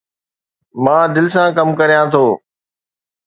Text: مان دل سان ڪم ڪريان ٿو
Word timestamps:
مان 0.83 1.05
دل 1.15 1.27
سان 1.33 1.47
ڪم 1.57 1.69
ڪريان 1.79 2.05
ٿو 2.13 2.25